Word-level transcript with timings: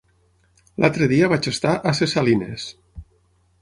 L'altre 0.85 1.09
dia 1.13 1.29
vaig 1.35 1.51
estar 1.53 1.77
a 1.77 1.95
Ses 2.01 2.19
Salines. 2.19 2.69